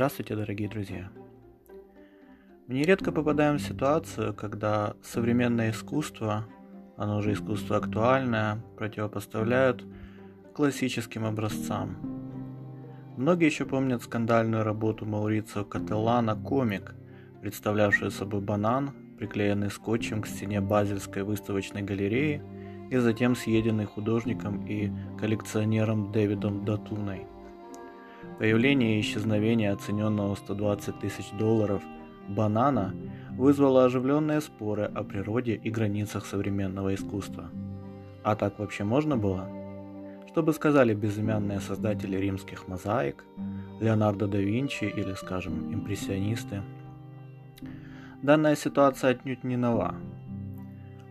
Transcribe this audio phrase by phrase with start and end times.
[0.00, 1.10] Здравствуйте, дорогие друзья!
[2.66, 6.46] Мы нередко попадаем в ситуацию, когда современное искусство,
[6.96, 9.84] оно же искусство актуальное, противопоставляют
[10.54, 11.98] классическим образцам.
[13.18, 16.94] Многие еще помнят скандальную работу Маурицио Кателлана «Комик»,
[17.42, 22.42] представлявшую собой банан, приклеенный скотчем к стене Базельской выставочной галереи
[22.90, 27.26] и затем съеденный художником и коллекционером Дэвидом Датуной–
[28.38, 31.82] Появление и исчезновение оцененного в 120 тысяч долларов
[32.28, 32.94] банана
[33.32, 37.50] вызвало оживленные споры о природе и границах современного искусства.
[38.22, 39.48] А так вообще можно было?
[40.28, 43.24] Что бы сказали безымянные создатели римских мозаик,
[43.80, 46.62] Леонардо да Винчи или, скажем, импрессионисты?
[48.22, 49.94] Данная ситуация отнюдь не нова.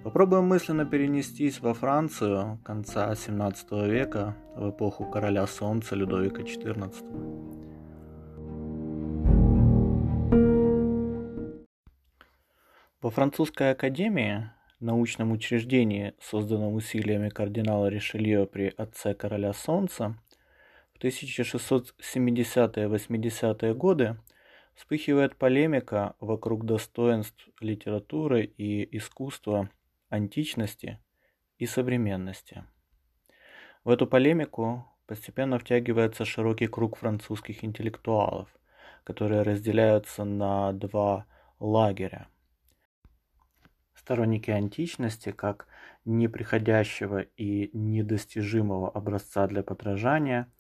[0.10, 7.06] Попробуем мысленно перенестись во Францию конца 17 века, в эпоху короля солнца Людовика XIV.
[13.04, 20.16] Во французской академии, научном учреждении, созданном усилиями кардинала Ришелье при отце короля солнца,
[20.96, 24.18] в 1670-80-е годы
[24.74, 29.70] вспыхивает полемика вокруг достоинств литературы и искусства
[30.10, 31.00] античности
[31.58, 32.64] и современности.
[33.84, 38.50] В эту полемику постепенно втягивается широкий круг французских интеллектуалов,
[39.04, 41.26] которые разделяются на два
[41.60, 42.28] лагеря.
[43.94, 45.68] Сторонники античности как
[46.06, 50.52] неприходящего и недостижимого образца для подражания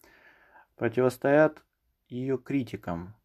[0.75, 1.63] противостоят
[2.07, 3.15] ее критикам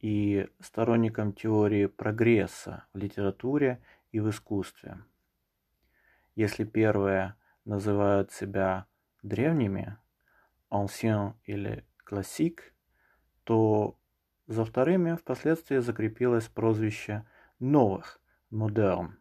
[0.00, 4.98] и сторонникам теории прогресса в литературе и в искусстве–
[6.34, 7.34] если первые
[7.64, 8.86] называют себя
[9.22, 9.96] древними,
[10.70, 12.74] ancien или классик,
[13.44, 13.96] то
[14.46, 17.24] за вторыми впоследствии закрепилось прозвище
[17.58, 18.20] новых,
[18.50, 19.18] модерн.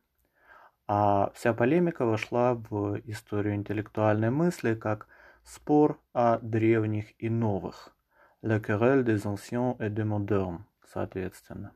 [0.87, 5.07] А вся полемика вошла в историю интеллектуальной мысли как
[5.43, 7.95] спор о древних и новых,
[8.41, 11.71] la querelle des anciens et des modernes, соответственно.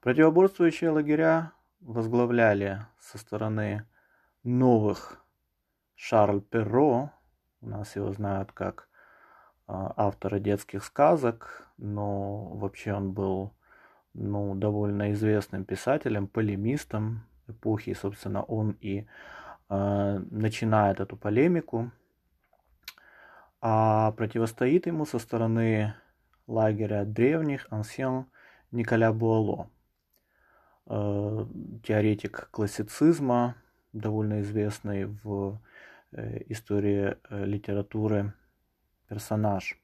[0.00, 3.86] Противоборствующие лагеря возглавляли со стороны
[4.44, 5.22] новых
[5.94, 7.10] Шарль Перро,
[7.60, 8.88] у нас его знают как
[9.66, 13.52] а, автора детских сказок, но вообще он был
[14.14, 19.06] ну, довольно известным писателем, полемистом эпохи, и, собственно, он и
[19.68, 21.90] э, начинает эту полемику.
[23.60, 25.94] А противостоит ему со стороны
[26.46, 28.26] лагеря древних ансьен
[28.70, 29.70] Николя Буало,
[30.86, 31.46] э,
[31.84, 33.56] теоретик классицизма,
[33.92, 35.60] довольно известный в
[36.12, 38.32] э, истории э, литературы
[39.08, 39.78] персонаж.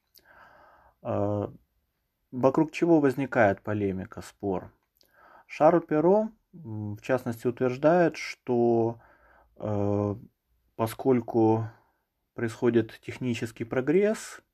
[1.01, 1.51] А,
[2.31, 4.71] вокруг чего возникает полемика, спор?
[5.47, 8.99] Шарль Перо, в частности, утверждает, что
[9.57, 10.15] э,
[10.75, 11.69] поскольку
[12.33, 14.48] происходит технический прогресс, Э,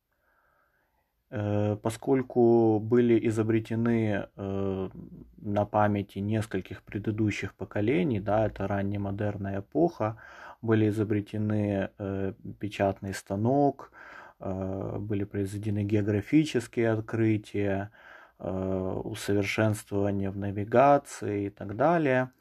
[1.30, 4.90] поскольку были изобретены э,
[5.38, 10.18] на памяти нескольких предыдущих поколений, да, это раннемодерная эпоха,
[10.62, 13.92] были изобретены э, печатный станок,
[14.38, 17.92] были произведены географические открытия,
[18.38, 22.32] усовершенствование в навигации и так далее,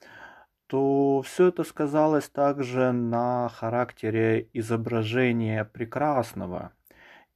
[0.66, 6.72] то все это сказалось также на характере изображения прекрасного–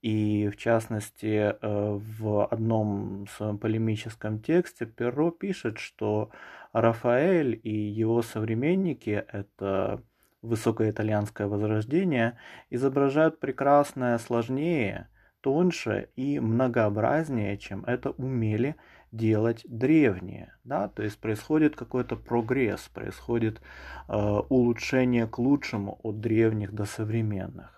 [0.02, 6.30] и в частности, э, в одном своем полемическом тексте Перро пишет, что
[6.72, 10.02] Рафаэль и его современники, это
[10.42, 12.38] высокое итальянское возрождение,
[12.70, 15.08] изображают прекрасное сложнее,
[15.40, 18.76] тоньше и многообразнее, чем это умели
[19.10, 20.54] делать древние.
[20.62, 20.88] Да?
[20.88, 23.60] То есть происходит какой-то прогресс, происходит
[24.08, 27.77] э, улучшение к лучшему от древних до современных.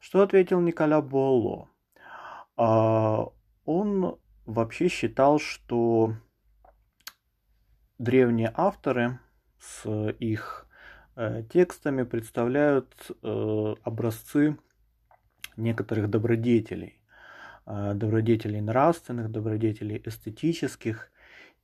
[0.00, 1.68] Что ответил Николя Болло?
[2.56, 3.28] А,
[3.66, 6.14] он вообще считал, что
[7.98, 9.20] древние авторы
[9.58, 9.86] с
[10.18, 10.66] их
[11.16, 14.56] э, текстами представляют э, образцы
[15.58, 16.98] некоторых добродетелей,
[17.66, 21.10] э, добродетелей нравственных, добродетелей эстетических,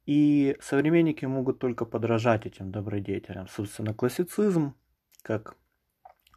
[0.05, 3.49] и современники могут только подражать этим добродетелям.
[3.49, 4.75] Собственно, классицизм,
[5.23, 5.57] как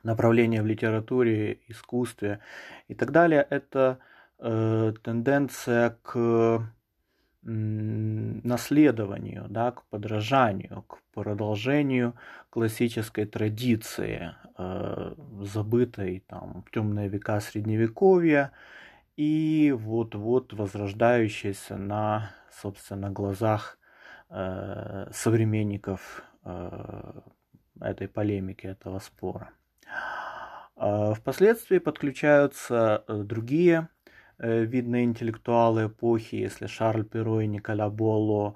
[0.04, 2.40] направления в литературе, искусстве
[2.88, 4.00] и так далее, это
[4.40, 6.64] э, тенденция к
[7.42, 12.16] наследованию, да, к подражанию, к продолжению
[12.50, 18.52] классической традиции, э, забытой там, в темные века средневековья
[19.16, 23.78] и вот-вот возрождающаяся на, собственно, глазах
[24.30, 27.22] э, современников э,
[27.80, 29.52] этой полемики, этого спора.
[30.80, 33.90] А впоследствии подключаются э, другие
[34.38, 38.56] э, видные интеллектуалы эпохи, если Шарль Перо и Николя Боло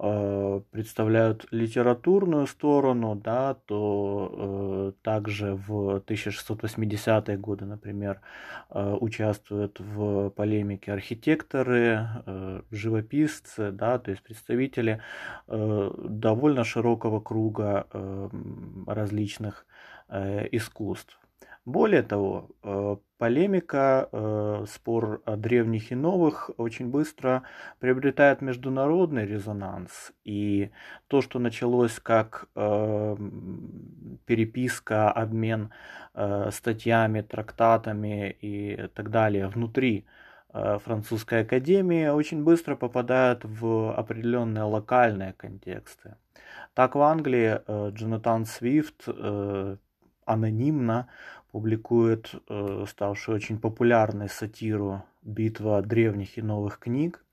[0.00, 8.20] Э, представляют литературную сторону, да, то э, также в 1680-е годы, например,
[8.70, 15.02] э, участвуют в полемике архитекторы, э, живописцы, да, то есть представители
[15.48, 18.28] э, довольно широкого круга э,
[18.86, 19.66] различных
[20.08, 21.18] э, искусств.
[21.68, 27.42] Более того, э, полемика, э, спор о древних и новых очень быстро
[27.78, 30.12] приобретает международный резонанс.
[30.24, 30.70] И
[31.08, 33.16] то, что началось как э,
[34.24, 35.70] переписка, обмен
[36.50, 40.06] статьями, трактатами и так далее внутри
[40.52, 46.16] французской академии, очень быстро попадает в определенные локальные контексты.
[46.74, 47.60] Так в Англии
[47.92, 49.06] Джонатан Свифт
[50.28, 51.08] анонимно
[51.58, 57.24] публикует э, ставшую очень популярной сатиру «Битва древних и новых книг».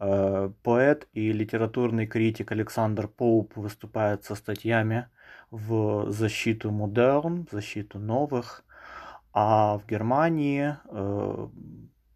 [0.00, 5.06] Э, поэт и литературный критик Александр Поуп выступает со статьями
[5.52, 8.64] в защиту модерн, в защиту новых,
[9.32, 11.48] а в Германии э,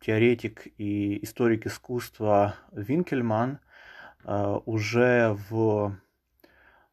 [0.00, 3.60] теоретик и историк искусства Винкельман
[4.24, 5.96] э, уже в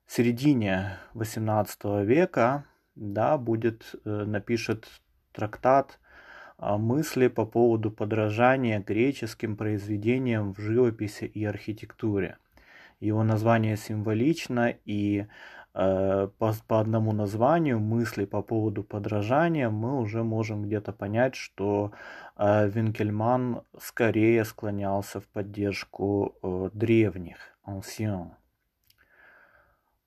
[0.05, 2.65] середине XVIII века
[2.99, 4.87] да, будет, э, напишет
[5.31, 5.99] трактат
[6.59, 12.37] мысли по поводу подражания греческим произведениям в живописи и архитектуре.
[12.99, 15.25] Его название символично, и
[15.73, 21.93] э, по, по одному названию мысли по поводу подражания мы уже можем где-то понять, что
[22.35, 28.31] э, Винкельман скорее склонялся в поддержку э, древних, anciens.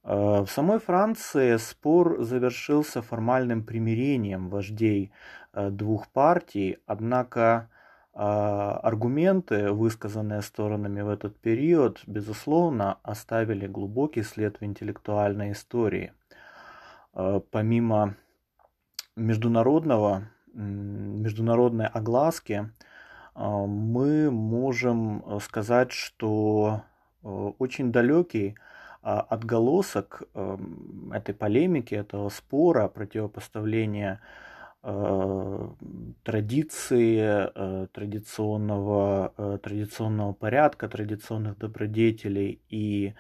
[0.05, 5.13] Э, в самой Франции спор завершился формальным примирением вождей
[5.53, 7.69] э, двух партий, однако
[8.15, 16.13] э, аргументы, высказанные сторонами в этот период, безусловно, оставили глубокий след в интеллектуальной истории.
[17.51, 18.15] Помимо
[19.17, 20.23] международного,
[20.55, 22.71] международной огласки,
[23.35, 26.85] мы можем сказать, что
[27.23, 28.57] очень далекий
[29.03, 34.21] отголосок эм, этой полемики, этого спора, противопоставления
[34.85, 35.69] э,
[36.23, 43.15] традиции, э, традиционного, э, традиционного порядка, традиционных добродетелей и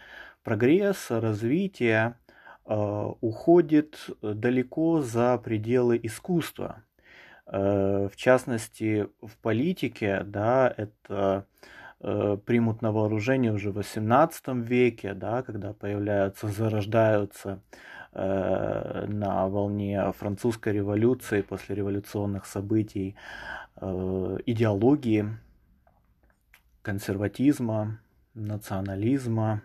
[0.44, 2.16] прогресса, развития
[2.64, 6.84] уходит далеко за пределы искусства.
[7.44, 11.44] В частности, в политике, да, это
[12.02, 17.60] примут на вооружение уже в XVIII веке, да, когда появляются, зарождаются
[18.12, 23.14] э, на волне французской революции, после революционных событий,
[23.76, 25.26] э, идеологии
[26.82, 28.00] консерватизма,
[28.34, 29.62] национализма,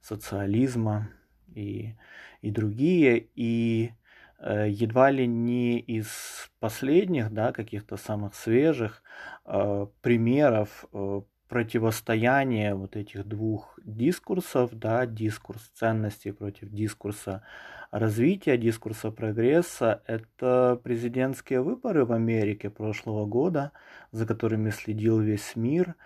[0.00, 1.08] социализма
[1.54, 1.94] и,
[2.42, 3.28] и другие.
[3.34, 3.92] И
[4.38, 9.02] э, едва ли не из последних, да, каких-то самых свежих
[9.44, 17.42] э, примеров э, противостояние вот этих двух дискурсов, да, дискурс ценностей против дискурса
[17.90, 23.72] развития, дискурса прогресса, это президентские выборы в Америке прошлого года,
[24.12, 25.96] за которыми следил весь мир,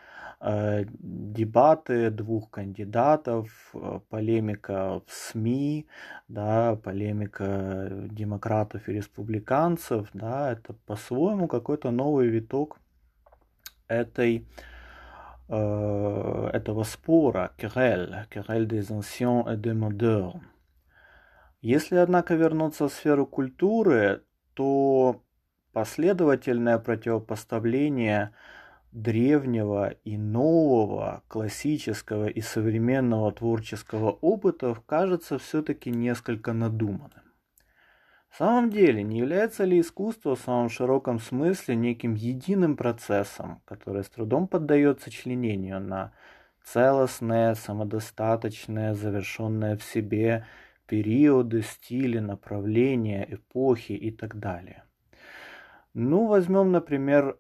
[0.41, 5.87] э, дебаты двух кандидатов, э, полемика в СМИ,
[6.27, 12.79] да, полемика демократов и республиканцев, да, это по-своему какой-то новый виток
[13.89, 14.47] этой
[15.49, 20.43] э, этого спора, querelle, querelle des anciens et des modernes.
[21.61, 24.23] Если, однако, вернуться в сферу культуры,
[24.55, 25.23] то
[25.73, 28.33] последовательное противопоставление
[28.93, 37.24] древнего и нового, классического и современного творческого опыта кажется все-таки несколько надуманным.
[38.35, 44.03] В самом деле, не является ли искусство в самом широком смысле неким единым процессом, который
[44.03, 46.12] с трудом поддается членению на
[46.64, 50.47] целостное, самодостаточное, завершенное в себе
[50.88, 54.83] периоды, стили, направления, эпохи и так далее?
[55.93, 57.38] Ну, возьмем, например,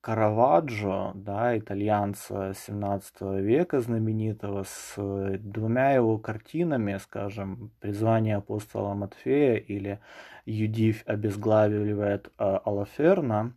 [0.00, 4.94] Караваджо, да, итальянца 17 века знаменитого, с
[5.38, 10.00] двумя его картинами, скажем, «Призвание апостола Матфея» или
[10.46, 13.54] «Юдивь обезглавливает а, Алаферна»,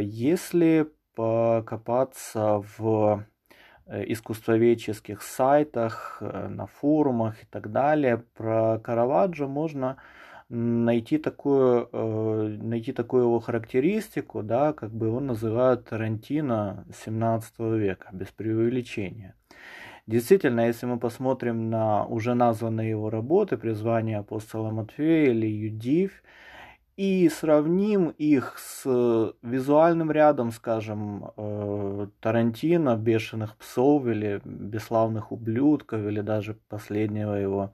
[0.00, 3.24] Если покопаться в
[3.86, 9.96] искусствоведческих сайтах, на форумах и так далее, про Караваджо можно
[10.48, 18.08] найти такую, э, найти такую его характеристику, да, как бы его называют Тарантино 17 века,
[18.12, 19.34] без преувеличения.
[20.06, 26.22] Действительно, если мы посмотрим на уже названные его работы «Призвание апостола Матфея» или «Юдив»,
[26.98, 36.20] и сравним их с визуальным рядом, скажем, э, Тарантино, «Бешеных псов» или «Бесславных ублюдков» или
[36.22, 37.72] даже последнего его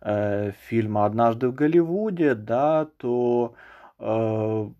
[0.00, 3.56] э, фильма «Однажды в Голливуде», да, то
[3.98, 4.70] э,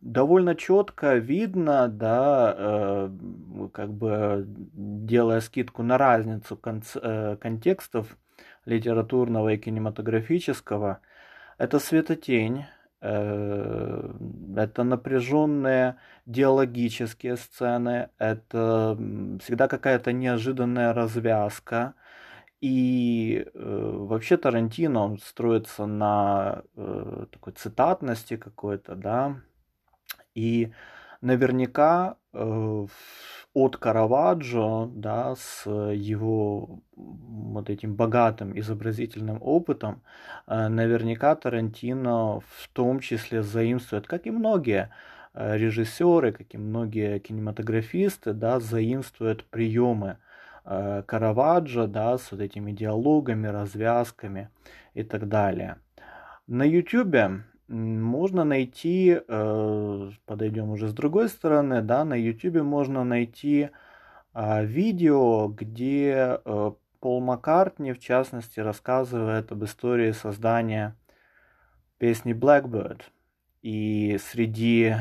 [0.00, 3.10] довольно четко видно, да, э,
[3.74, 8.16] как бы делая скидку на разницу конц, э, контекстов
[8.64, 11.00] литературного и кинематографического,
[11.58, 18.98] это светотень, э, это напряженные диалогические сцены, это
[19.42, 21.94] всегда какая-то неожиданная развязка,
[22.60, 29.36] и э, вообще Тарантино, он строится на э, такой цитатности какой-то, да.
[30.34, 30.72] И
[31.20, 32.86] наверняка э,
[33.56, 40.02] от Караваджо, да, с его вот этим богатым изобразительным опытом,
[40.46, 44.90] э, наверняка Тарантино в том числе заимствует, как и многие
[45.34, 50.18] э, режиссеры, как и многие кинематографисты, да, заимствуют приемы
[50.66, 54.48] Э, Караваджо, да, с вот этими диалогами, развязками
[54.94, 55.76] и так далее.
[56.48, 63.70] На YouTube можно найти, э, подойдем уже с другой стороны, да, на YouTube можно найти
[64.34, 66.40] э, видео, где
[67.00, 70.96] Пол Маккартни, в частности, рассказывает об истории создания
[71.98, 73.02] песни Blackbird.
[73.62, 74.94] И среди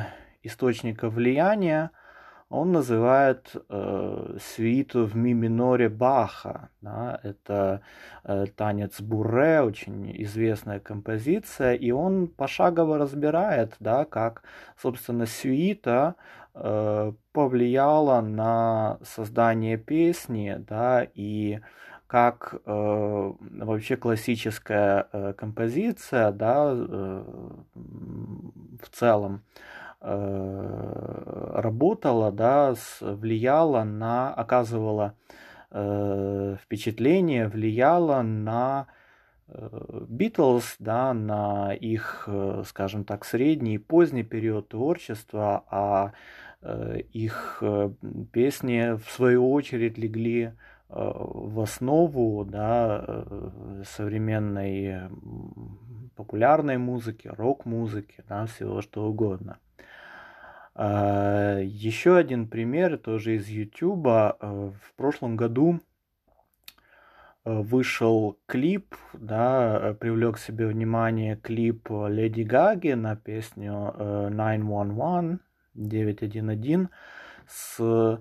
[0.44, 1.92] источников влияния–
[2.50, 6.70] он называет э, свиту в ми миноре Баха.
[6.82, 7.20] Да?
[7.24, 7.82] Это
[8.24, 14.44] э, танец Буре, очень известная композиция, и он пошагово разбирает, да, как,
[14.78, 16.16] собственно, свита
[16.54, 21.60] э, повлияла на создание песни, да, и
[22.08, 23.34] как э,
[23.64, 27.24] вообще классическая э, композиция, да, э,
[27.74, 29.85] в целом Э,
[31.56, 35.16] работала, да, влияла на, оказывала
[35.72, 38.88] э, впечатление, влияла на
[39.48, 46.14] Битлз, да, на их, э, скажем так, средний и поздний период творчества, а
[47.14, 47.62] их
[48.32, 50.54] песни в свою очередь легли
[50.90, 53.24] в основу да,
[53.84, 55.12] современной
[56.16, 59.60] популярной музыки, рок-музыки, да, всего что угодно.
[60.76, 64.08] А, Еще один пример, тоже из YouTube.
[64.08, 65.80] А, в прошлом году
[67.46, 73.94] а, вышел клип, да, привлек себе внимание клип Леди Гаги на песню
[74.30, 75.40] 911,
[75.76, 76.90] 911
[77.48, 78.20] с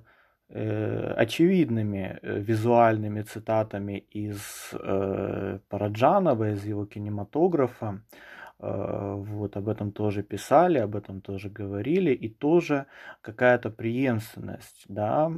[0.50, 8.02] э, очевидными э, визуальными цитатами из э, Параджанова, из его кинематографа.
[8.12, 12.86] Э, вот об этом тоже писали, об этом тоже говорили, и тоже
[13.20, 15.30] какая-то преемственность, да,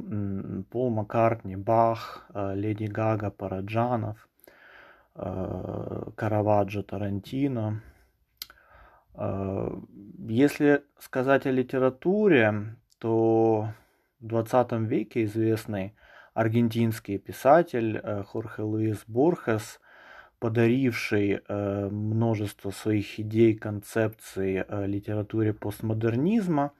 [0.69, 4.27] Пол Маккартни, Бах, э, Леди Гага, Параджанов,
[5.15, 7.81] э, Караваджо, Тарантино.
[10.29, 13.69] Если сказать о литературе, то
[14.19, 15.95] в 20 веке известный
[16.35, 19.79] аргентинский писатель Хорхе Луис Борхес–
[20.39, 26.73] подаривший э, множество своих идей, концепций э, литературе постмодернизма,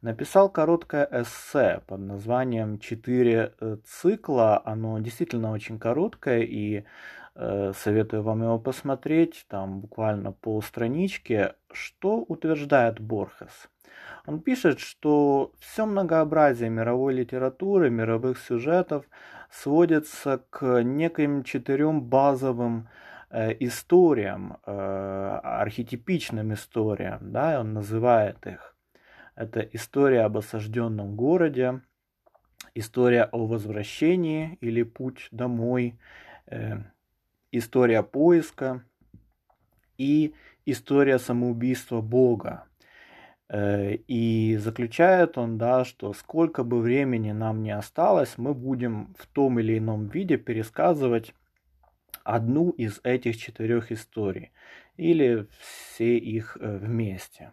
[0.00, 4.62] написал короткое эссе под названием «Четыре э, цикла».
[4.64, 6.84] Оно действительно очень короткое, и
[7.74, 11.54] советую вам его посмотреть, там буквально полстранички.
[11.72, 13.70] Что утверждает Борхес?
[14.26, 19.06] Он пишет, что все многообразие мировой литературы, мировых сюжетов
[19.50, 22.88] сводится к неким четырем базовым
[23.30, 28.76] э, историям, э, архетипичным историям, да, он называет их.
[29.34, 31.80] Это история об осажденном городе,
[32.74, 35.98] история о возвращении или путь домой,
[36.46, 36.78] э,
[37.50, 38.84] история поиска
[39.98, 42.69] и история самоубийства Бога.
[43.52, 49.26] Э, и заключает он, да, что сколько бы времени нам не осталось, мы будем в
[49.26, 51.34] том или ином виде пересказывать
[52.22, 54.52] одну из этих четырех историй
[54.96, 57.50] или все их э, вместе.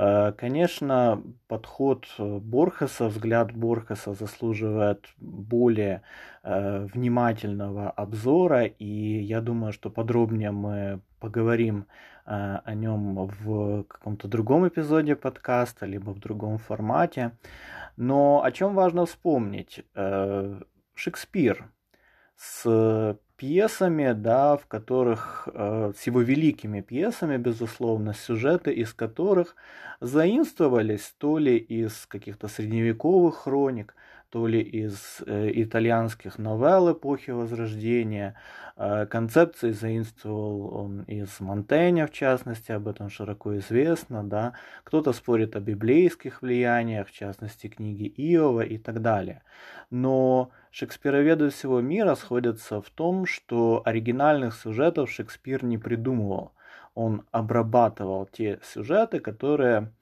[0.00, 6.02] Э, конечно, подход Борхеса, взгляд Борхеса заслуживает более
[6.44, 11.86] э, внимательного обзора, и я думаю, что подробнее мы поговорим
[12.26, 17.32] э, о нем в каком-то другом эпизоде подкаста, либо в другом формате.
[17.96, 19.84] Но о чем важно вспомнить?
[20.94, 21.72] Шекспир
[22.36, 29.54] с пьесами, да, в которых, э, с его великими пьесами, безусловно, сюжеты из которых
[30.00, 33.94] заимствовались то ли из каких-то средневековых хроник,
[34.30, 38.34] то ли из э, итальянских новелл эпохи Возрождения.
[38.76, 44.24] Э, концепции заимствовал он из Монтэня, в частности, об этом широко известно.
[44.24, 44.54] Да?
[44.82, 49.42] Кто-то спорит о библейских влияниях, в частности, книги Иова и так далее.
[49.90, 56.52] Но шекспироведы всего мира сходятся в том, что оригинальных сюжетов Шекспир не придумывал.
[56.94, 59.92] Он обрабатывал те сюжеты, которые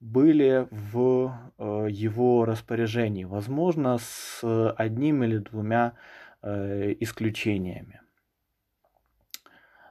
[0.00, 5.92] были в э, его распоряжении, возможно, с одним или двумя
[6.42, 8.00] э, исключениями.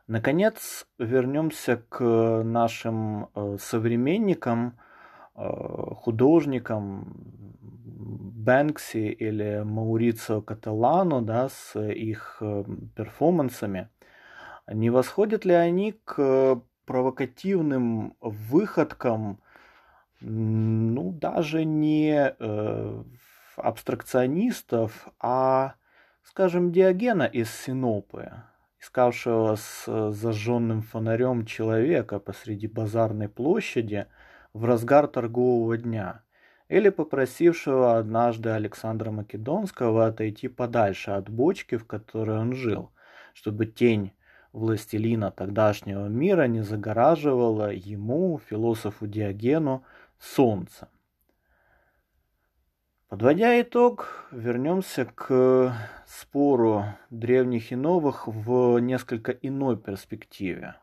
[0.08, 2.04] Наконец, вернемся к
[2.44, 4.78] нашим э, современникам,
[5.36, 7.14] художникам
[8.50, 12.42] Бэнкси или Маурицио Каталану да, с их
[12.96, 13.90] перформансами.
[14.68, 19.40] Не восходят ли они к провокативным выходкам
[20.22, 23.04] ну, даже не э,
[23.56, 25.76] абстракционистов, а,
[26.24, 28.32] скажем, Диогена из Синопы,
[28.82, 34.08] искавшего с зажженным фонарем человека посреди базарной площади
[34.54, 36.24] в разгар торгового дня,
[36.70, 42.92] или попросившего однажды Александра Македонского отойти подальше от бочки, в которой он жил,
[43.34, 44.14] чтобы тень
[44.54, 49.84] властелина тогдашнего мира не загораживала ему, философу Диогену,
[50.20, 50.90] Солнца.
[53.08, 55.74] Подводя итог, вернемся к
[56.06, 60.76] спору древних и новых в несколько иной перспективе.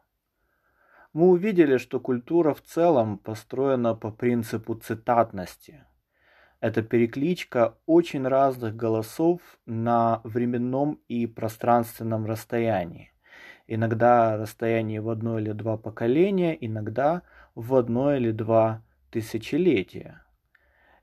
[1.17, 5.83] Мы увидели, что культура в целом построена по принципу цитатности.
[6.61, 13.13] Это перекличка очень разных голосов на временном и пространственном расстоянии.
[13.67, 17.23] Иногда расстояние в одно или два поколения, иногда
[17.55, 20.23] в одно или два тысячелетия.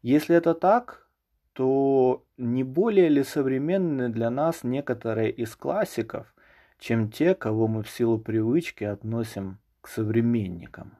[0.04, 1.08] Если это так,
[1.54, 6.32] то не более ли современны для нас некоторые из классиков,
[6.78, 10.98] чем те, кого мы в силу привычки относим к современникам?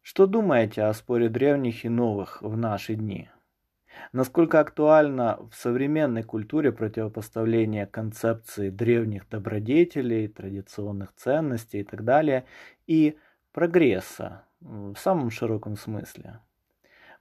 [0.00, 3.28] Что думаете о споре древних и новых в наши дни?
[4.12, 12.46] Насколько актуально в современной культуре противопоставление концепции древних добродетелей, традиционных ценностей и так далее,
[12.86, 13.18] и
[13.52, 16.40] прогресса, в самом широком смысле.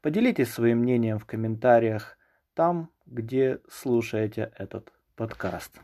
[0.01, 2.17] Поделитесь своим мнением в комментариях
[2.53, 5.81] там, где слушаете этот подкаст.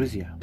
[0.00, 0.34] Друзья,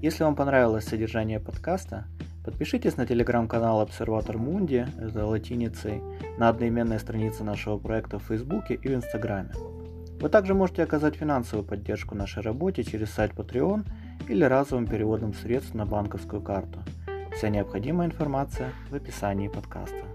[0.00, 2.06] если вам понравилось содержание подкаста,
[2.46, 6.00] подпишитесь на телеграм-канал Обсерватор Мунди, это латиницей,
[6.38, 9.50] на одноименной странице нашего проекта в Фейсбуке и в Инстаграме.
[10.18, 13.84] Вы также можете оказать финансовую поддержку нашей работе через сайт Patreon–
[14.28, 16.78] или разовым переводом средств на банковскую карту.
[17.36, 20.06] Вся необходимая информация в описании подкаста.